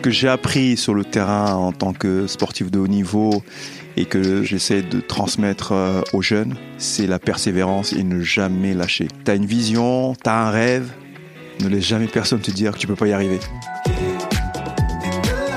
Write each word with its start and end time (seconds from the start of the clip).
Ce 0.00 0.02
que 0.02 0.10
j'ai 0.10 0.28
appris 0.28 0.78
sur 0.78 0.94
le 0.94 1.04
terrain 1.04 1.52
en 1.52 1.72
tant 1.72 1.92
que 1.92 2.26
sportif 2.26 2.70
de 2.70 2.78
haut 2.78 2.88
niveau 2.88 3.42
et 3.98 4.06
que 4.06 4.42
j'essaie 4.44 4.80
de 4.80 4.98
transmettre 4.98 5.72
euh, 5.72 6.00
aux 6.14 6.22
jeunes, 6.22 6.56
c'est 6.78 7.06
la 7.06 7.18
persévérance 7.18 7.92
et 7.92 8.02
ne 8.02 8.22
jamais 8.22 8.72
lâcher. 8.72 9.08
Tu 9.26 9.30
as 9.30 9.34
une 9.34 9.44
vision, 9.44 10.14
tu 10.14 10.30
as 10.30 10.46
un 10.46 10.50
rêve, 10.50 10.90
ne 11.60 11.68
laisse 11.68 11.84
jamais 11.84 12.06
personne 12.06 12.40
te 12.40 12.50
dire 12.50 12.72
que 12.72 12.78
tu 12.78 12.86
peux 12.86 12.96
pas 12.96 13.08
y 13.08 13.12
arriver. 13.12 13.40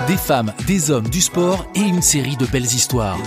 Des 0.08 0.18
femmes, 0.18 0.52
des 0.68 0.92
hommes, 0.92 1.08
du 1.08 1.22
sport 1.22 1.66
et 1.74 1.80
une 1.80 2.02
série 2.02 2.36
de 2.36 2.46
belles 2.46 2.64
histoires. 2.64 3.20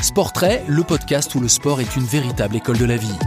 Sportrait, 0.00 0.62
le 0.68 0.84
podcast 0.84 1.34
où 1.34 1.40
le 1.40 1.48
sport 1.48 1.80
est 1.80 1.96
une 1.96 2.04
véritable 2.04 2.54
école 2.54 2.78
de 2.78 2.84
la 2.84 2.96
vie. 2.96 3.18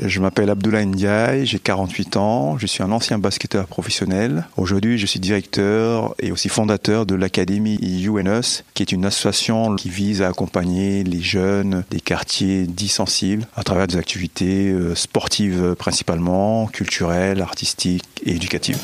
Je 0.00 0.20
m'appelle 0.20 0.48
Abdoulaye 0.48 0.86
Ndiaye, 0.86 1.44
j'ai 1.44 1.58
48 1.58 2.16
ans, 2.18 2.56
je 2.56 2.68
suis 2.68 2.84
un 2.84 2.92
ancien 2.92 3.18
basketteur 3.18 3.66
professionnel. 3.66 4.46
Aujourd'hui, 4.56 4.96
je 4.96 5.06
suis 5.06 5.18
directeur 5.18 6.14
et 6.20 6.30
aussi 6.30 6.48
fondateur 6.48 7.04
de 7.04 7.16
l'Académie 7.16 7.80
UNS, 8.06 8.62
qui 8.74 8.82
est 8.84 8.92
une 8.92 9.04
association 9.04 9.74
qui 9.74 9.88
vise 9.88 10.22
à 10.22 10.28
accompagner 10.28 11.02
les 11.02 11.20
jeunes 11.20 11.82
des 11.90 12.00
quartiers 12.00 12.68
dits 12.68 12.86
sensibles 12.88 13.44
à 13.56 13.64
travers 13.64 13.88
des 13.88 13.96
activités 13.96 14.68
euh, 14.68 14.94
sportives 14.94 15.74
principalement, 15.76 16.68
culturelles, 16.68 17.42
artistiques 17.42 18.04
et 18.24 18.36
éducatives. 18.36 18.78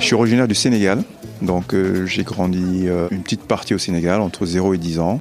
Je 0.00 0.04
suis 0.04 0.14
originaire 0.14 0.48
du 0.48 0.56
Sénégal, 0.56 1.04
donc 1.42 1.74
euh, 1.74 2.04
j'ai 2.06 2.22
grandi 2.22 2.84
euh, 2.86 3.08
une 3.10 3.22
petite 3.22 3.42
partie 3.42 3.74
au 3.74 3.78
Sénégal, 3.78 4.20
entre 4.20 4.44
0 4.44 4.74
et 4.74 4.78
10 4.78 4.98
ans. 4.98 5.20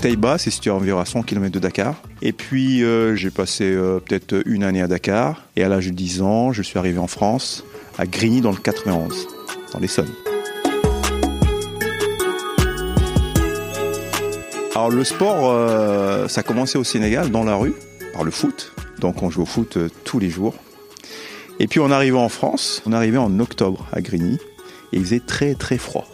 Taïba, 0.00 0.36
c'est 0.36 0.50
situé 0.50 0.70
à 0.70 0.74
environ 0.74 0.98
à 0.98 1.04
100 1.04 1.22
km 1.22 1.52
de 1.52 1.58
Dakar. 1.58 1.94
Et 2.22 2.32
puis 2.32 2.82
euh, 2.82 3.14
j'ai 3.14 3.30
passé 3.30 3.72
peut-être 4.04 4.42
une 4.46 4.64
année 4.64 4.82
à 4.82 4.88
Dakar. 4.88 5.42
Et 5.56 5.62
à 5.62 5.68
l'âge 5.68 5.86
de 5.86 5.92
10 5.92 6.22
ans, 6.22 6.52
je 6.52 6.62
suis 6.62 6.78
arrivé 6.78 6.98
en 6.98 7.06
France, 7.06 7.64
à 7.98 8.06
Grigny 8.06 8.40
dans 8.40 8.50
le 8.50 8.56
91, 8.58 9.28
dans 9.72 9.78
l'Essonne. 9.78 10.10
Alors 14.74 14.90
le 14.90 15.04
sport, 15.04 16.28
ça 16.28 16.40
a 16.40 16.42
commencé 16.42 16.78
au 16.78 16.84
Sénégal, 16.84 17.30
dans 17.30 17.44
la 17.44 17.54
rue, 17.54 17.74
par 18.12 18.24
le 18.24 18.30
foot. 18.30 18.72
Donc 18.98 19.22
on 19.22 19.30
joue 19.30 19.42
au 19.42 19.46
foot 19.46 19.78
tous 20.04 20.18
les 20.18 20.30
jours. 20.30 20.54
Et 21.62 21.68
puis 21.68 21.78
on 21.78 21.92
arrivait 21.92 22.18
en 22.18 22.28
France, 22.28 22.82
on 22.86 22.92
arrivait 22.92 23.18
en 23.18 23.38
octobre 23.38 23.86
à 23.92 24.00
Grigny, 24.00 24.34
et 24.92 24.96
il 24.96 25.04
faisait 25.04 25.20
très 25.20 25.54
très 25.54 25.78
froid. 25.78 26.08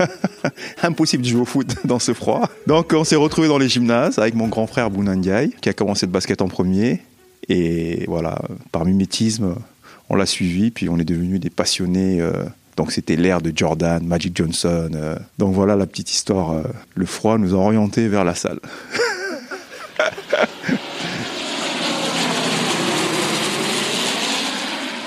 Impossible 0.82 1.22
de 1.22 1.28
jouer 1.28 1.42
au 1.42 1.44
foot 1.44 1.76
dans 1.84 2.00
ce 2.00 2.12
froid. 2.12 2.50
Donc 2.66 2.92
on 2.92 3.04
s'est 3.04 3.14
retrouvé 3.14 3.46
dans 3.46 3.56
les 3.56 3.68
gymnases 3.68 4.18
avec 4.18 4.34
mon 4.34 4.48
grand 4.48 4.66
frère 4.66 4.90
Bounandiaï, 4.90 5.54
qui 5.60 5.68
a 5.68 5.74
commencé 5.74 6.06
le 6.06 6.12
basket 6.12 6.42
en 6.42 6.48
premier. 6.48 7.02
Et 7.48 8.04
voilà, 8.08 8.42
par 8.72 8.84
mimétisme, 8.84 9.54
on 10.08 10.16
l'a 10.16 10.26
suivi, 10.26 10.72
puis 10.72 10.88
on 10.88 10.98
est 10.98 11.04
devenus 11.04 11.38
des 11.38 11.50
passionnés. 11.50 12.20
Euh, 12.20 12.32
donc 12.76 12.90
c'était 12.90 13.14
l'ère 13.14 13.40
de 13.40 13.52
Jordan, 13.54 14.04
Magic 14.04 14.36
Johnson. 14.36 14.90
Euh. 14.92 15.16
donc 15.38 15.54
voilà 15.54 15.76
la 15.76 15.86
petite 15.86 16.10
histoire. 16.10 16.50
Euh, 16.50 16.62
le 16.96 17.06
froid 17.06 17.38
nous 17.38 17.54
a 17.54 17.58
orientés 17.58 18.08
vers 18.08 18.24
la 18.24 18.34
salle. 18.34 18.58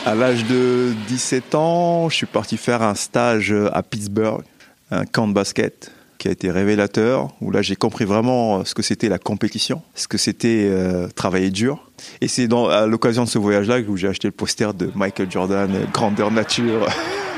À 0.05 0.15
l'âge 0.15 0.43
de 0.45 0.93
17 1.07 1.55
ans, 1.55 2.09
je 2.09 2.15
suis 2.15 2.25
parti 2.25 2.57
faire 2.57 2.81
un 2.81 2.93
stage 2.93 3.55
à 3.71 3.81
Pittsburgh, 3.83 4.43
un 4.91 5.05
camp 5.05 5.29
de 5.29 5.33
basket 5.33 5.93
qui 6.17 6.27
a 6.27 6.31
été 6.31 6.51
révélateur, 6.51 7.29
où 7.39 7.51
là 7.51 7.61
j'ai 7.61 7.77
compris 7.77 8.03
vraiment 8.03 8.65
ce 8.65 8.73
que 8.73 8.81
c'était 8.81 9.07
la 9.07 9.17
compétition, 9.17 9.81
ce 9.95 10.09
que 10.09 10.17
c'était 10.17 10.67
euh, 10.69 11.07
travailler 11.07 11.51
dur. 11.51 11.89
Et 12.19 12.27
c'est 12.27 12.49
à 12.53 12.85
l'occasion 12.85 13.23
de 13.23 13.29
ce 13.29 13.39
voyage-là 13.39 13.81
que 13.81 13.95
j'ai 13.95 14.09
acheté 14.09 14.27
le 14.27 14.33
poster 14.33 14.73
de 14.73 14.91
Michael 14.93 15.31
Jordan, 15.31 15.71
grandeur 15.93 16.31
nature. 16.31 16.85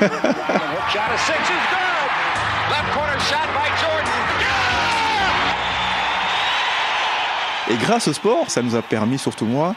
Et 7.68 7.76
grâce 7.76 8.06
au 8.06 8.12
sport, 8.12 8.48
ça 8.48 8.62
nous 8.62 8.76
a 8.76 8.82
permis, 8.82 9.18
surtout 9.18 9.44
moi, 9.44 9.74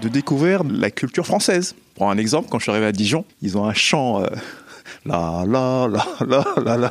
de 0.00 0.08
découvrir 0.08 0.62
la 0.64 0.90
culture 0.90 1.26
française. 1.26 1.74
Pour 1.96 2.10
un 2.10 2.18
exemple, 2.18 2.48
quand 2.50 2.58
je 2.58 2.64
suis 2.64 2.70
arrivé 2.70 2.86
à 2.86 2.92
Dijon, 2.92 3.24
ils 3.42 3.58
ont 3.58 3.64
un 3.66 3.74
chant. 3.74 4.22
Euh, 4.22 4.26
la 5.06 5.44
la 5.46 5.88
la 5.88 6.04
la 6.26 6.44
la 6.62 6.76
la. 6.76 6.90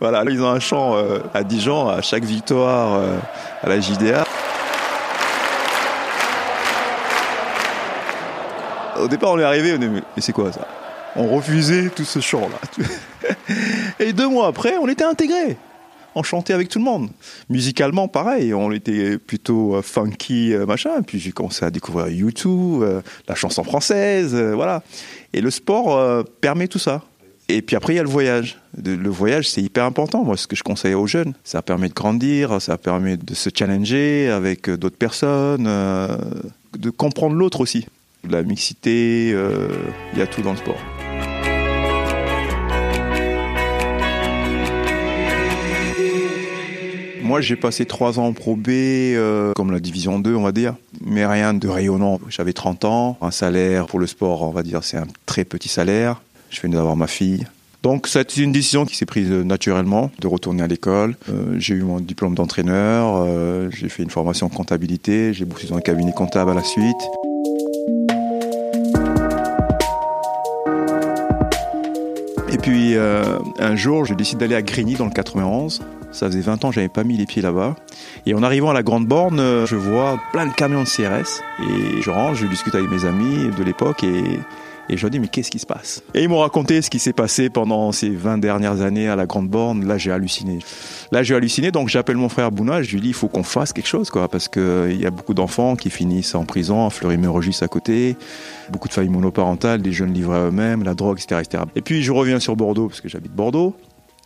Voilà, 0.00 0.24
ils 0.30 0.40
ont 0.42 0.48
un 0.48 0.60
chant 0.60 0.96
euh, 0.96 1.18
à 1.34 1.42
Dijon 1.44 1.88
à 1.88 2.02
chaque 2.02 2.24
victoire 2.24 2.94
euh, 2.94 3.18
à 3.62 3.68
la 3.68 3.80
JDA. 3.80 4.24
Au 8.98 9.08
départ, 9.08 9.32
on 9.32 9.38
est 9.38 9.44
arrivé, 9.44 9.74
on 9.78 9.82
est 9.82 9.88
mais 9.88 10.02
c'est 10.18 10.32
quoi 10.32 10.52
ça? 10.52 10.66
On 11.16 11.26
refusait 11.26 11.88
tout 11.88 12.04
ce 12.04 12.20
chant 12.20 12.48
là. 12.48 12.84
Et 13.98 14.12
deux 14.12 14.28
mois 14.28 14.46
après, 14.46 14.76
on 14.76 14.88
était 14.88 15.04
intégrés 15.04 15.56
on 16.14 16.22
chantait 16.22 16.52
avec 16.52 16.68
tout 16.68 16.78
le 16.78 16.84
monde. 16.84 17.10
Musicalement, 17.48 18.08
pareil, 18.08 18.52
on 18.54 18.72
était 18.72 19.18
plutôt 19.18 19.76
euh, 19.76 19.82
funky, 19.82 20.52
euh, 20.52 20.66
machin. 20.66 21.02
Puis 21.02 21.18
j'ai 21.18 21.32
commencé 21.32 21.64
à 21.64 21.70
découvrir 21.70 22.08
YouTube, 22.08 22.82
euh, 22.82 23.00
la 23.28 23.34
chanson 23.34 23.64
française, 23.64 24.34
voilà. 24.34 24.82
Et 25.32 25.40
le 25.40 25.50
sport 25.50 26.24
permet 26.40 26.66
tout 26.66 26.78
ça. 26.78 27.02
Et 27.48 27.62
puis 27.62 27.76
après, 27.76 27.94
il 27.94 27.96
y 27.96 28.00
a 28.00 28.02
le 28.02 28.08
voyage. 28.08 28.58
Le 28.84 29.08
voyage, 29.08 29.48
c'est 29.48 29.62
hyper 29.62 29.84
important. 29.84 30.24
Moi, 30.24 30.36
ce 30.36 30.46
que 30.46 30.56
je 30.56 30.62
conseille 30.62 30.94
aux 30.94 31.06
jeunes, 31.06 31.34
ça 31.44 31.62
permet 31.62 31.88
de 31.88 31.94
grandir, 31.94 32.60
ça 32.60 32.78
permet 32.78 33.16
de 33.16 33.34
se 33.34 33.50
challenger 33.56 34.28
avec 34.28 34.68
d'autres 34.70 34.96
personnes, 34.96 35.64
de 35.64 36.90
comprendre 36.90 37.36
l'autre 37.36 37.60
aussi. 37.60 37.86
La 38.28 38.42
mixité, 38.42 39.30
il 39.30 40.18
y 40.18 40.22
a 40.22 40.26
tout 40.26 40.42
dans 40.42 40.52
le 40.52 40.58
sport. 40.58 40.99
Moi, 47.30 47.40
j'ai 47.40 47.54
passé 47.54 47.86
trois 47.86 48.18
ans 48.18 48.26
en 48.26 48.32
Pro 48.32 48.56
B, 48.56 48.70
euh, 48.70 49.52
comme 49.52 49.70
la 49.70 49.78
Division 49.78 50.18
2, 50.18 50.34
on 50.34 50.42
va 50.42 50.50
dire, 50.50 50.74
mais 51.00 51.24
rien 51.24 51.54
de 51.54 51.68
rayonnant. 51.68 52.18
J'avais 52.28 52.52
30 52.52 52.84
ans, 52.84 53.18
un 53.20 53.30
salaire 53.30 53.86
pour 53.86 54.00
le 54.00 54.08
sport, 54.08 54.42
on 54.42 54.50
va 54.50 54.64
dire, 54.64 54.82
c'est 54.82 54.96
un 54.96 55.06
très 55.26 55.44
petit 55.44 55.68
salaire. 55.68 56.20
Je 56.50 56.60
venais 56.60 56.74
d'avoir 56.74 56.96
ma 56.96 57.06
fille. 57.06 57.46
Donc, 57.84 58.08
c'est 58.08 58.36
une 58.38 58.50
décision 58.50 58.84
qui 58.84 58.96
s'est 58.96 59.06
prise 59.06 59.30
naturellement 59.30 60.10
de 60.18 60.26
retourner 60.26 60.64
à 60.64 60.66
l'école. 60.66 61.14
Euh, 61.28 61.54
j'ai 61.56 61.76
eu 61.76 61.84
mon 61.84 62.00
diplôme 62.00 62.34
d'entraîneur, 62.34 63.22
euh, 63.24 63.70
j'ai 63.70 63.88
fait 63.88 64.02
une 64.02 64.10
formation 64.10 64.46
en 64.46 64.50
comptabilité, 64.50 65.32
j'ai 65.32 65.44
bossé 65.44 65.68
dans 65.68 65.76
un 65.76 65.80
cabinet 65.80 66.12
comptable 66.12 66.50
à 66.50 66.54
la 66.54 66.64
suite. 66.64 66.96
Et 72.52 72.58
puis, 72.58 72.96
un 72.96 73.76
jour, 73.76 74.04
je 74.04 74.14
décide 74.14 74.38
d'aller 74.38 74.56
à 74.56 74.62
Grigny 74.62 74.94
dans 74.94 75.04
le 75.04 75.12
91 75.12 75.80
ça 76.12 76.26
faisait 76.26 76.40
20 76.40 76.64
ans 76.64 76.68
que 76.70 76.74
j'avais 76.74 76.88
pas 76.88 77.04
mis 77.04 77.16
les 77.16 77.26
pieds 77.26 77.42
là-bas. 77.42 77.76
Et 78.26 78.34
en 78.34 78.42
arrivant 78.42 78.70
à 78.70 78.74
la 78.74 78.82
Grande 78.82 79.06
Borne, 79.06 79.40
euh, 79.40 79.66
je 79.66 79.76
vois 79.76 80.18
plein 80.32 80.46
de 80.46 80.52
camions 80.52 80.82
de 80.82 80.88
CRS. 80.88 81.42
Et 81.60 82.02
je 82.02 82.10
rentre, 82.10 82.36
je 82.36 82.46
discute 82.46 82.74
avec 82.74 82.90
mes 82.90 83.04
amis 83.04 83.50
de 83.56 83.62
l'époque 83.62 84.02
et, 84.04 84.40
je 84.92 85.06
dis, 85.06 85.20
mais 85.20 85.28
qu'est-ce 85.28 85.52
qui 85.52 85.60
se 85.60 85.66
passe? 85.66 86.02
Et 86.14 86.24
ils 86.24 86.28
m'ont 86.28 86.40
raconté 86.40 86.82
ce 86.82 86.90
qui 86.90 86.98
s'est 86.98 87.12
passé 87.12 87.48
pendant 87.48 87.92
ces 87.92 88.10
20 88.10 88.38
dernières 88.38 88.80
années 88.80 89.08
à 89.08 89.14
la 89.14 89.24
Grande 89.24 89.48
Borne. 89.48 89.86
Là, 89.86 89.98
j'ai 89.98 90.10
halluciné. 90.10 90.58
Là, 91.12 91.22
j'ai 91.22 91.36
halluciné, 91.36 91.70
donc 91.70 91.88
j'appelle 91.88 92.16
mon 92.16 92.28
frère 92.28 92.50
Bouna, 92.50 92.82
je 92.82 92.90
lui 92.90 93.00
dis, 93.00 93.08
il 93.08 93.14
faut 93.14 93.28
qu'on 93.28 93.44
fasse 93.44 93.72
quelque 93.72 93.86
chose, 93.86 94.10
quoi, 94.10 94.26
parce 94.26 94.48
qu'il 94.48 94.62
euh, 94.62 94.92
y 94.92 95.06
a 95.06 95.12
beaucoup 95.12 95.32
d'enfants 95.32 95.76
qui 95.76 95.90
finissent 95.90 96.34
en 96.34 96.44
prison, 96.44 96.88
à 96.88 96.90
Fleury-Mérogis 96.90 97.58
à 97.60 97.68
côté, 97.68 98.16
beaucoup 98.70 98.88
de 98.88 98.92
familles 98.92 99.10
monoparentales, 99.10 99.80
des 99.80 99.92
jeunes 99.92 100.12
livrés 100.12 100.38
à 100.38 100.46
eux-mêmes, 100.46 100.82
la 100.82 100.94
drogue, 100.94 101.20
etc., 101.22 101.40
etc. 101.44 101.62
Et 101.76 101.82
puis, 101.82 102.02
je 102.02 102.10
reviens 102.10 102.40
sur 102.40 102.56
Bordeaux, 102.56 102.88
parce 102.88 103.00
que 103.00 103.08
j'habite 103.08 103.32
Bordeaux. 103.32 103.76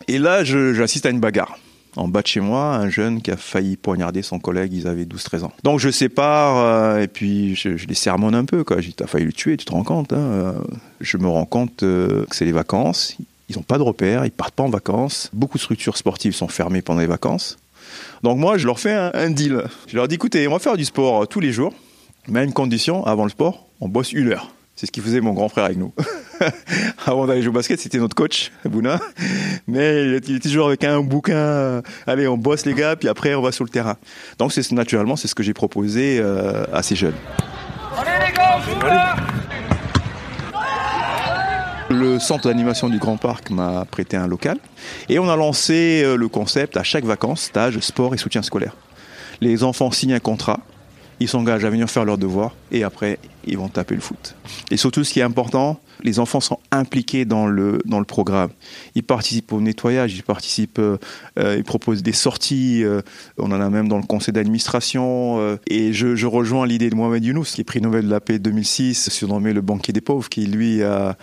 Et 0.07 0.17
là, 0.17 0.43
j'assiste 0.43 1.05
à 1.05 1.11
une 1.11 1.19
bagarre 1.19 1.59
en 1.95 2.07
bas 2.07 2.21
de 2.21 2.27
chez 2.27 2.39
moi, 2.39 2.75
un 2.75 2.89
jeune 2.89 3.21
qui 3.21 3.31
a 3.31 3.37
failli 3.37 3.77
poignarder 3.77 4.21
son 4.21 4.39
collègue, 4.39 4.73
ils 4.73 4.87
avaient 4.87 5.05
12-13 5.05 5.43
ans. 5.45 5.51
Donc 5.63 5.79
je 5.79 5.89
sépare, 5.89 6.57
euh, 6.57 7.01
et 7.01 7.07
puis 7.07 7.55
je, 7.55 7.69
les 7.69 7.95
sermonne 7.95 8.35
un 8.35 8.45
peu, 8.45 8.63
quoi. 8.63 8.81
J'ai 8.81 8.91
t'as 8.91 9.07
failli 9.07 9.25
le 9.25 9.33
tuer, 9.33 9.57
tu 9.57 9.65
te 9.65 9.71
rends 9.71 9.83
compte, 9.83 10.13
hein, 10.13 10.17
euh. 10.17 10.53
Je 11.01 11.17
me 11.17 11.27
rends 11.27 11.45
compte 11.45 11.83
euh, 11.83 12.25
que 12.25 12.35
c'est 12.35 12.45
les 12.45 12.51
vacances, 12.51 13.15
ils 13.49 13.55
n'ont 13.55 13.63
pas 13.63 13.77
de 13.77 13.83
repères, 13.83 14.25
ils 14.25 14.31
partent 14.31 14.55
pas 14.55 14.63
en 14.63 14.69
vacances. 14.69 15.29
Beaucoup 15.33 15.57
de 15.57 15.63
structures 15.63 15.97
sportives 15.97 16.33
sont 16.33 16.47
fermées 16.47 16.81
pendant 16.81 17.01
les 17.01 17.07
vacances. 17.07 17.57
Donc 18.23 18.37
moi, 18.37 18.57
je 18.57 18.65
leur 18.65 18.79
fais 18.79 18.93
un, 18.93 19.29
deal. 19.29 19.63
Je 19.87 19.95
leur 19.95 20.07
dis, 20.07 20.15
écoutez, 20.15 20.47
on 20.47 20.51
va 20.51 20.59
faire 20.59 20.77
du 20.77 20.85
sport 20.85 21.27
tous 21.27 21.39
les 21.39 21.51
jours, 21.51 21.73
mais 22.27 22.43
une 22.43 22.53
condition, 22.53 23.05
avant 23.05 23.23
le 23.23 23.29
sport, 23.29 23.67
on 23.81 23.87
bosse 23.87 24.11
une 24.13 24.29
heure. 24.29 24.51
C'est 24.75 24.87
ce 24.87 24.91
qu'il 24.91 25.03
faisait 25.03 25.21
mon 25.21 25.33
grand 25.33 25.47
frère 25.47 25.65
avec 25.65 25.77
nous. 25.77 25.93
Avant 27.05 27.25
d'aller 27.25 27.41
jouer 27.41 27.49
au 27.49 27.53
basket, 27.53 27.79
c'était 27.79 27.97
notre 27.97 28.15
coach, 28.15 28.51
Bouna. 28.65 28.99
Mais 29.67 30.03
il 30.03 30.13
était 30.15 30.39
toujours 30.39 30.67
avec 30.67 30.83
un 30.83 31.01
bouquin. 31.01 31.33
Euh, 31.33 31.81
allez, 32.07 32.27
on 32.27 32.37
bosse 32.37 32.65
les 32.65 32.73
gars, 32.73 32.95
puis 32.95 33.07
après 33.07 33.35
on 33.35 33.41
va 33.41 33.51
sur 33.51 33.63
le 33.63 33.69
terrain. 33.69 33.97
Donc 34.37 34.51
c'est 34.51 34.69
naturellement, 34.71 35.15
c'est 35.15 35.27
ce 35.27 35.35
que 35.35 35.43
j'ai 35.43 35.53
proposé 35.53 36.19
euh, 36.19 36.65
à 36.73 36.83
ces 36.83 36.95
jeunes. 36.95 37.15
Allez 37.97 38.11
les 38.27 38.33
gars, 38.33 39.15
Le 41.89 42.19
centre 42.19 42.47
d'animation 42.47 42.89
du 42.89 42.97
Grand 42.97 43.17
Parc 43.17 43.49
m'a 43.51 43.85
prêté 43.85 44.17
un 44.17 44.27
local 44.27 44.57
et 45.07 45.19
on 45.19 45.29
a 45.29 45.35
lancé 45.35 46.01
euh, 46.03 46.15
le 46.15 46.27
concept 46.27 46.77
à 46.77 46.83
chaque 46.83 47.05
vacances, 47.05 47.41
stage, 47.41 47.79
sport 47.79 48.13
et 48.13 48.17
soutien 48.17 48.41
scolaire. 48.41 48.75
Les 49.41 49.63
enfants 49.63 49.91
signent 49.91 50.13
un 50.13 50.19
contrat 50.19 50.59
ils 51.19 51.27
s'engagent 51.27 51.65
à 51.65 51.69
venir 51.69 51.89
faire 51.89 52.05
leurs 52.05 52.17
devoirs 52.17 52.55
et 52.71 52.83
après 52.83 53.19
ils 53.47 53.57
vont 53.57 53.69
taper 53.69 53.95
le 53.95 54.01
foot. 54.01 54.35
Et 54.71 54.77
surtout 54.77 55.03
ce 55.03 55.13
qui 55.13 55.19
est 55.19 55.23
important, 55.23 55.79
les 56.03 56.19
enfants 56.19 56.39
sont 56.39 56.59
impliqués 56.71 57.25
dans 57.25 57.47
le 57.47 57.79
dans 57.85 57.99
le 57.99 58.05
programme. 58.05 58.49
Ils 58.95 59.03
participent 59.03 59.53
au 59.53 59.61
nettoyage, 59.61 60.15
ils 60.15 60.23
participent, 60.23 60.79
euh, 60.79 60.97
euh, 61.39 61.55
ils 61.57 61.63
proposent 61.63 62.03
des 62.03 62.13
sorties. 62.13 62.83
Euh, 62.83 63.01
on 63.37 63.51
en 63.51 63.61
a 63.61 63.69
même 63.69 63.87
dans 63.87 63.97
le 63.97 64.03
conseil 64.03 64.33
d'administration. 64.33 65.57
et 65.67 65.93
je, 65.93 66.25
rejoins 66.25 66.65
l'idée 66.65 66.89
de 66.89 66.95
Mohamed 66.95 67.23
Younous, 67.23 67.45
qui 67.45 67.61
est 67.61 67.63
prix 67.63 67.81
Nobel 67.81 68.05
de 68.05 68.09
la 68.09 68.19
paix 68.19 68.39
2006, 68.39 69.09
surnommé 69.09 69.53
le 69.53 69.61
banquier 69.61 69.93
des 69.93 70.01
pauvres, 70.01 70.29
qui 70.29 70.45
lui 70.47 70.83
a 70.83 71.17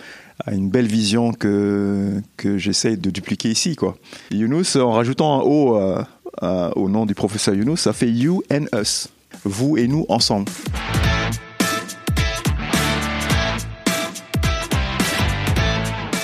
a 0.45 0.53
une 0.53 0.69
belle 0.69 0.87
vision 0.87 1.31
que 1.31 2.19
que 2.37 2.57
j'essaye 2.57 2.97
de 2.97 3.11
dupliquer 3.11 3.49
ici 3.49 3.75
quoi. 3.75 3.97
Younous 4.31 4.77
en 4.77 4.91
rajoutant 4.91 5.39
un 5.39 5.43
O 5.43 5.79
au 6.75 6.89
nom 6.89 7.05
du 7.05 7.13
professeur 7.13 7.53
Younous, 7.53 7.77
ça 7.77 7.93
fait 7.93 8.09
you 8.09 8.41
and 8.51 8.65
us 8.75 9.12
vous 9.45 9.77
et 9.77 9.87
nous 9.87 10.05
ensemble. 10.09 10.51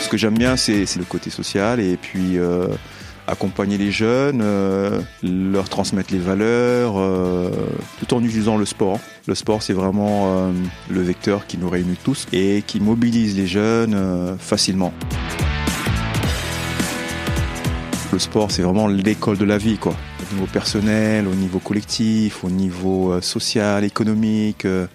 Ce 0.02 0.10
que 0.10 0.18
j'aime 0.18 0.38
bien, 0.38 0.58
c'est 0.58 0.96
le 0.96 1.04
côté 1.04 1.30
social 1.30 1.80
et 1.80 1.96
puis 1.96 2.40
euh, 2.40 2.68
accompagner 3.28 3.78
les 3.78 3.92
jeunes, 3.92 4.42
euh, 4.42 5.02
leur 5.22 5.70
transmettre 5.70 6.12
les 6.12 6.20
valeurs, 6.20 6.96
euh, 6.98 7.52
tout 8.00 8.16
en 8.16 8.24
utilisant 8.24 8.58
le 8.58 8.66
sport. 8.66 9.00
Le 9.28 9.36
sport, 9.36 9.62
c'est 9.62 9.74
vraiment 9.74 10.52
le 10.90 11.02
vecteur 11.04 11.46
qui 11.46 11.60
nous 11.60 11.70
réunit 11.70 11.98
tous 12.04 12.26
et 12.34 12.64
qui 12.66 12.80
mobilise 12.80 13.38
les 13.38 13.46
jeunes 13.46 14.36
facilement. 14.40 14.94
Le 18.12 18.18
sport, 18.18 18.50
c'est 18.50 18.64
vraiment 18.64 18.88
l'école 18.88 19.38
de 19.38 19.46
la 19.46 19.60
vie, 19.60 19.78
quoi 19.78 19.94
au 20.30 20.36
niveau 20.36 20.48
personnel, 20.48 21.28
au 21.28 21.36
niveau 21.36 21.60
collectif, 21.60 22.44
au 22.44 22.50
niveau 22.50 23.12
euh, 23.12 23.22
social, 23.22 23.84
économique, 23.84 24.66
euh, 24.66 24.88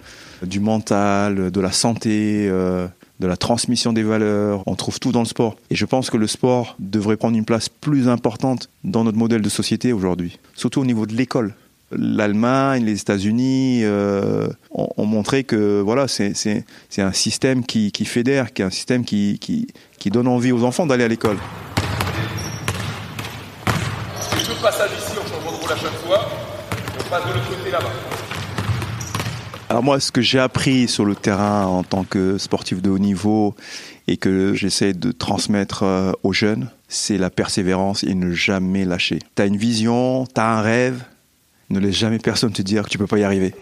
du 0.43 0.59
mental, 0.59 1.51
de 1.51 1.61
la 1.61 1.71
santé, 1.71 2.47
euh, 2.49 2.87
de 3.19 3.27
la 3.27 3.37
transmission 3.37 3.93
des 3.93 4.03
valeurs. 4.03 4.63
On 4.65 4.75
trouve 4.75 4.99
tout 4.99 5.11
dans 5.11 5.21
le 5.21 5.25
sport. 5.25 5.55
Et 5.69 5.75
je 5.75 5.85
pense 5.85 6.09
que 6.09 6.17
le 6.17 6.27
sport 6.27 6.75
devrait 6.79 7.17
prendre 7.17 7.37
une 7.37 7.45
place 7.45 7.69
plus 7.69 8.07
importante 8.07 8.69
dans 8.83 9.03
notre 9.03 9.17
modèle 9.17 9.41
de 9.41 9.49
société 9.49 9.93
aujourd'hui, 9.93 10.39
surtout 10.55 10.81
au 10.81 10.85
niveau 10.85 11.05
de 11.05 11.13
l'école. 11.13 11.53
L'Allemagne, 11.91 12.83
les 12.83 12.99
États-Unis 12.99 13.83
ont, 14.71 15.05
montré 15.05 15.43
que 15.43 15.81
voilà, 15.81 16.07
c'est 16.07 16.65
un 16.97 17.13
système 17.13 17.63
qui, 17.63 17.91
fédère, 18.05 18.51
qui 18.53 18.63
est 18.63 18.65
un 18.65 18.71
système 18.71 19.05
qui, 19.05 19.39
qui 19.39 20.09
donne 20.09 20.27
envie 20.27 20.51
aux 20.51 20.63
enfants 20.63 20.87
d'aller 20.87 21.03
à 21.03 21.07
l'école. 21.07 21.37
Alors 29.69 29.83
moi, 29.83 29.99
ce 29.99 30.11
que 30.11 30.21
j'ai 30.21 30.39
appris 30.39 30.87
sur 30.87 31.05
le 31.05 31.15
terrain 31.15 31.65
en 31.65 31.83
tant 31.83 32.03
que 32.03 32.39
sportif 32.39 32.81
de 32.81 32.89
haut 32.89 32.97
niveau 32.97 33.55
et 34.07 34.17
que 34.17 34.55
j'essaie 34.55 34.93
de 34.93 35.11
transmettre 35.11 35.83
euh, 35.83 36.11
aux 36.23 36.33
jeunes, 36.33 36.69
c'est 36.87 37.19
la 37.19 37.29
persévérance 37.29 38.03
et 38.03 38.15
ne 38.15 38.31
jamais 38.31 38.85
lâcher. 38.85 39.19
Tu 39.35 39.41
as 39.41 39.45
une 39.45 39.57
vision, 39.57 40.25
tu 40.25 40.41
as 40.41 40.57
un 40.57 40.61
rêve, 40.61 41.03
ne 41.69 41.79
laisse 41.79 41.95
jamais 41.95 42.17
personne 42.17 42.51
te 42.51 42.63
dire 42.63 42.85
que 42.85 42.89
tu 42.89 42.97
peux 42.97 43.07
pas 43.07 43.19
y 43.19 43.23
arriver. 43.23 43.53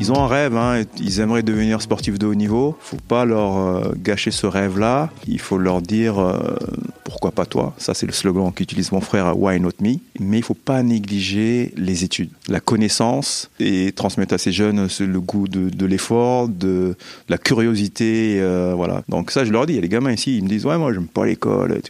Ils 0.00 0.12
ont 0.12 0.22
un 0.22 0.28
rêve, 0.28 0.56
hein, 0.56 0.84
ils 1.00 1.18
aimeraient 1.18 1.42
devenir 1.42 1.82
sportifs 1.82 2.20
de 2.20 2.26
haut 2.26 2.34
niveau. 2.36 2.76
Faut 2.80 2.98
pas 3.08 3.24
leur 3.24 3.56
euh, 3.58 3.92
gâcher 3.96 4.30
ce 4.30 4.46
rêve-là. 4.46 5.10
Il 5.26 5.40
faut 5.40 5.58
leur 5.58 5.82
dire 5.82 6.20
euh, 6.20 6.56
pourquoi 7.02 7.32
pas 7.32 7.46
toi? 7.46 7.74
Ça, 7.78 7.94
c'est 7.94 8.06
le 8.06 8.12
slogan 8.12 8.52
qu'utilise 8.52 8.92
mon 8.92 9.00
frère 9.00 9.36
Why 9.36 9.58
Not 9.58 9.72
Me. 9.80 9.96
Mais 10.20 10.38
il 10.38 10.44
faut 10.44 10.54
pas 10.54 10.84
négliger 10.84 11.72
les 11.76 12.04
études, 12.04 12.30
la 12.48 12.60
connaissance 12.60 13.50
et 13.58 13.90
transmettre 13.90 14.34
à 14.34 14.38
ces 14.38 14.52
jeunes 14.52 14.86
le 15.00 15.20
goût 15.20 15.48
de, 15.48 15.86
l'effort, 15.86 16.48
de, 16.48 16.94
la 17.28 17.38
curiosité. 17.38 18.38
Euh, 18.40 18.74
voilà. 18.76 19.02
Donc 19.08 19.32
ça, 19.32 19.44
je 19.44 19.50
leur 19.50 19.66
dis. 19.66 19.72
Il 19.72 19.76
y 19.76 19.80
a 19.80 19.82
des 19.82 19.88
gamins 19.88 20.12
ici, 20.12 20.36
ils 20.36 20.44
me 20.44 20.48
disent 20.48 20.64
ouais, 20.64 20.78
moi, 20.78 20.92
j'aime 20.92 21.08
pas 21.08 21.26
l'école. 21.26 21.80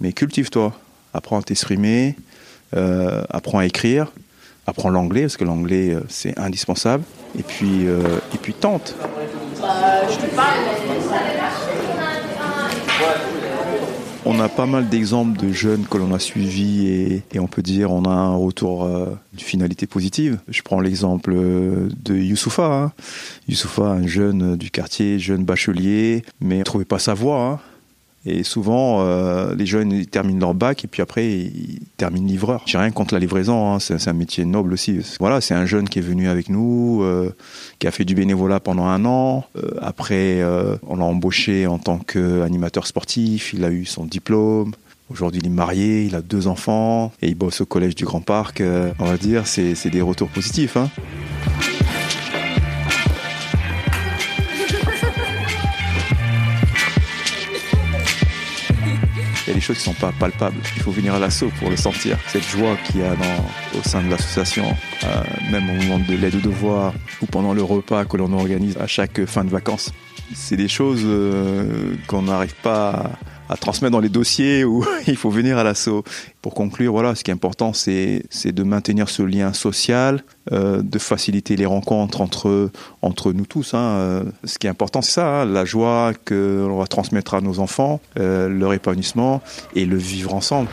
Mais 0.00 0.12
cultive-toi, 0.12 0.76
apprends 1.14 1.38
à 1.38 1.42
t'exprimer, 1.42 2.16
apprends 2.72 3.58
à 3.58 3.66
écrire 3.66 4.12
apprends 4.68 4.90
l'anglais 4.90 5.22
parce 5.22 5.36
que 5.36 5.44
l'anglais 5.44 5.96
c'est 6.08 6.38
indispensable 6.38 7.04
et 7.36 7.42
puis, 7.42 7.86
euh, 7.86 8.18
et 8.34 8.38
puis 8.38 8.54
tente. 8.54 8.94
On 14.24 14.40
a 14.40 14.48
pas 14.48 14.66
mal 14.66 14.88
d'exemples 14.88 15.40
de 15.40 15.52
jeunes 15.52 15.86
que 15.90 15.96
l'on 15.96 16.12
a 16.12 16.18
suivis 16.18 17.22
et, 17.32 17.38
on 17.38 17.46
peut 17.46 17.62
dire 17.62 17.92
on 17.92 18.04
a 18.04 18.10
un 18.10 18.36
retour 18.36 18.84
euh, 18.84 19.06
d'une 19.32 19.46
finalité 19.46 19.86
positive. 19.86 20.38
Je 20.48 20.60
prends 20.62 20.80
l'exemple 20.80 21.32
euh, 21.34 21.88
de 22.04 22.14
Youssoufa. 22.14 22.66
Hein. 22.66 22.92
Youssoufa, 23.48 23.84
un 23.84 24.06
jeune 24.06 24.56
du 24.56 24.70
quartier, 24.70 25.18
jeune 25.18 25.44
bachelier, 25.44 26.24
mais 26.40 26.58
ne 26.58 26.64
trouvait 26.64 26.84
pas 26.84 26.98
sa 26.98 27.14
voie. 27.14 27.42
Hein. 27.42 27.60
Et 28.26 28.42
souvent, 28.42 29.00
euh, 29.00 29.54
les 29.54 29.64
jeunes 29.64 29.92
ils 29.92 30.06
terminent 30.06 30.40
leur 30.40 30.54
bac 30.54 30.84
et 30.84 30.88
puis 30.88 31.02
après 31.02 31.26
ils 31.26 31.80
terminent 31.96 32.26
livreur. 32.26 32.62
J'ai 32.66 32.78
rien 32.78 32.90
contre 32.90 33.14
la 33.14 33.20
livraison, 33.20 33.74
hein, 33.74 33.78
c'est 33.78 34.08
un 34.08 34.12
métier 34.12 34.44
noble 34.44 34.72
aussi. 34.72 35.00
Voilà, 35.20 35.40
c'est 35.40 35.54
un 35.54 35.66
jeune 35.66 35.88
qui 35.88 36.00
est 36.00 36.02
venu 36.02 36.28
avec 36.28 36.48
nous, 36.48 37.02
euh, 37.02 37.34
qui 37.78 37.86
a 37.86 37.90
fait 37.90 38.04
du 38.04 38.14
bénévolat 38.14 38.60
pendant 38.60 38.86
un 38.86 39.04
an. 39.04 39.44
Euh, 39.56 39.70
après, 39.80 40.42
on 40.86 40.96
l'a 40.96 41.04
embauché 41.04 41.66
en 41.66 41.78
tant 41.78 41.98
qu'animateur 41.98 42.86
sportif. 42.86 43.52
Il 43.52 43.64
a 43.64 43.70
eu 43.70 43.84
son 43.84 44.04
diplôme. 44.04 44.72
Aujourd'hui, 45.10 45.40
il 45.42 45.46
est 45.46 45.50
marié, 45.50 46.04
il 46.04 46.14
a 46.14 46.20
deux 46.20 46.48
enfants 46.48 47.12
et 47.22 47.28
il 47.28 47.34
bosse 47.34 47.62
au 47.62 47.66
collège 47.66 47.94
du 47.94 48.04
Grand 48.04 48.20
Parc. 48.20 48.62
on 48.98 49.04
va 49.04 49.16
dire, 49.16 49.46
c'est 49.46 49.90
des 49.90 50.02
retours 50.02 50.28
positifs. 50.28 50.76
Hein. 50.76 50.90
Des 59.58 59.64
choses 59.64 59.78
qui 59.78 59.84
sont 59.84 59.94
pas 59.94 60.12
palpables. 60.12 60.56
Il 60.76 60.82
faut 60.82 60.92
venir 60.92 61.14
à 61.14 61.18
l'assaut 61.18 61.50
pour 61.58 61.68
le 61.68 61.76
sentir. 61.76 62.16
Cette 62.28 62.46
joie 62.46 62.76
qu'il 62.84 63.00
y 63.00 63.02
a 63.02 63.12
au 63.76 63.82
sein 63.82 64.02
de 64.02 64.08
l'association, 64.08 64.64
euh, 65.02 65.22
même 65.50 65.68
au 65.68 65.74
moment 65.82 65.98
de 65.98 66.14
l'aide 66.14 66.36
au 66.36 66.40
devoir 66.40 66.94
ou 67.20 67.26
pendant 67.26 67.52
le 67.52 67.62
repas 67.64 68.04
que 68.04 68.16
l'on 68.16 68.32
organise 68.32 68.76
à 68.76 68.86
chaque 68.86 69.24
fin 69.24 69.44
de 69.44 69.50
vacances. 69.50 69.90
C'est 70.32 70.56
des 70.56 70.68
choses 70.68 71.02
euh, 71.04 71.96
qu'on 72.06 72.22
n'arrive 72.22 72.54
pas 72.62 73.10
à 73.48 73.56
transmettre 73.56 73.92
dans 73.92 74.00
les 74.00 74.08
dossiers 74.08 74.64
où 74.64 74.84
il 75.06 75.16
faut 75.16 75.30
venir 75.30 75.58
à 75.58 75.64
l'assaut. 75.64 76.04
Pour 76.42 76.54
conclure, 76.54 76.92
voilà, 76.92 77.14
ce 77.14 77.24
qui 77.24 77.30
est 77.30 77.34
important, 77.34 77.72
c'est 77.72 78.22
de 78.44 78.62
maintenir 78.62 79.08
ce 79.08 79.22
lien 79.22 79.52
social, 79.52 80.22
euh, 80.52 80.82
de 80.82 80.98
faciliter 80.98 81.56
les 81.56 81.66
rencontres 81.66 82.20
entre 82.20 82.70
entre 83.02 83.32
nous 83.32 83.46
tous. 83.46 83.74
Hein. 83.74 83.78
Euh, 83.78 84.24
ce 84.44 84.58
qui 84.58 84.66
est 84.66 84.70
important, 84.70 85.02
c'est 85.02 85.12
ça, 85.12 85.42
hein, 85.42 85.44
la 85.44 85.64
joie 85.64 86.12
que 86.24 86.66
l'on 86.66 86.78
va 86.78 86.86
transmettre 86.86 87.34
à 87.34 87.40
nos 87.40 87.58
enfants, 87.58 88.00
euh, 88.18 88.48
leur 88.48 88.72
épanouissement 88.72 89.42
et 89.74 89.84
le 89.84 89.96
vivre 89.96 90.34
ensemble. 90.34 90.68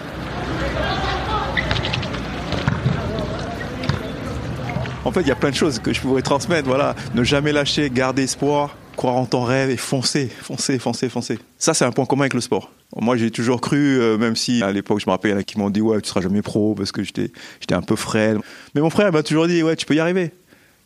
En 5.05 5.11
fait, 5.11 5.21
il 5.21 5.27
y 5.27 5.31
a 5.31 5.35
plein 5.35 5.51
de 5.51 5.55
choses 5.55 5.77
que 5.79 5.93
je 5.93 6.01
pourrais 6.01 6.23
transmettre. 6.23 6.67
Voilà, 6.67 6.95
ne 7.13 7.23
jamais 7.23 7.51
lâcher, 7.51 7.91
garder 7.91 8.23
espoir, 8.23 8.75
croire 9.05 9.21
en 9.21 9.27
ton 9.27 9.43
rêve 9.43 9.69
et 9.69 9.77
foncer, 9.77 10.27
foncer, 10.27 10.79
foncer, 10.79 11.09
foncer. 11.09 11.37
Ça, 11.59 11.75
c'est 11.75 11.85
un 11.85 11.91
point 11.91 12.07
commun 12.07 12.23
avec 12.23 12.33
le 12.33 12.41
sport. 12.41 12.71
Moi, 12.95 13.17
j'ai 13.17 13.29
toujours 13.29 13.61
cru, 13.61 14.01
euh, 14.01 14.17
même 14.17 14.35
si 14.35 14.63
à 14.63 14.71
l'époque, 14.71 14.99
je 14.99 15.05
me 15.05 15.11
rappelle, 15.11 15.29
il 15.29 15.33
y 15.35 15.37
en 15.37 15.41
a 15.41 15.43
qui 15.43 15.59
m'ont 15.59 15.69
dit, 15.69 15.79
ouais, 15.79 16.01
tu 16.01 16.09
seras 16.09 16.21
jamais 16.21 16.41
pro 16.41 16.73
parce 16.73 16.91
que 16.91 17.03
j'étais, 17.03 17.29
un 17.69 17.83
peu 17.83 17.95
frêle. 17.95 18.39
Mais 18.73 18.81
mon 18.81 18.89
frère 18.89 19.11
m'a 19.11 19.21
toujours 19.21 19.47
dit, 19.47 19.61
ouais, 19.61 19.75
tu 19.75 19.85
peux 19.85 19.93
y 19.93 19.99
arriver. 19.99 20.31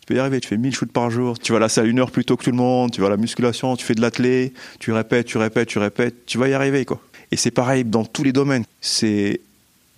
Tu 0.01 0.05
peux 0.05 0.15
y 0.15 0.19
arriver. 0.19 0.41
Tu 0.41 0.49
fais 0.49 0.57
1000 0.57 0.75
shoots 0.75 0.91
par 0.91 1.09
jour. 1.09 1.39
Tu 1.39 1.53
vas 1.53 1.59
à 1.59 1.61
la 1.61 1.69
salle 1.69 1.87
une 1.87 1.97
heure 1.97 2.11
plus 2.11 2.25
tôt 2.25 2.35
que 2.35 2.43
tout 2.43 2.51
le 2.51 2.57
monde. 2.57 2.91
Tu 2.91 2.99
vas 2.99 3.07
à 3.07 3.11
la 3.11 3.15
musculation. 3.15 3.77
Tu 3.77 3.85
fais 3.85 3.95
de 3.95 4.01
l'athlé. 4.01 4.51
Tu 4.81 4.91
répètes, 4.91 5.25
tu 5.25 5.37
répètes, 5.37 5.69
tu 5.69 5.79
répètes. 5.79 6.25
Tu 6.25 6.37
vas 6.37 6.49
y 6.49 6.53
arriver, 6.53 6.83
quoi. 6.83 6.99
Et 7.31 7.37
c'est 7.37 7.51
pareil 7.51 7.85
dans 7.85 8.03
tous 8.03 8.23
les 8.23 8.33
domaines. 8.33 8.65
C'est 8.81 9.39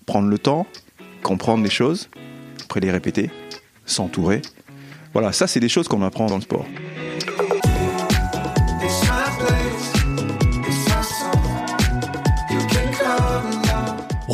prendre 0.05 0.27
le 0.27 0.37
temps, 0.37 0.67
comprendre 1.23 1.63
les 1.63 1.71
choses, 1.71 2.07
après 2.65 2.81
les 2.81 2.91
répéter, 2.91 3.31
s'entourer. 3.87 4.43
Voilà, 5.13 5.31
ça, 5.31 5.47
c'est 5.47 5.59
des 5.59 5.69
choses 5.69 5.87
qu'on 5.87 6.03
apprend 6.03 6.27
dans 6.27 6.35
le 6.35 6.43
sport. 6.43 6.67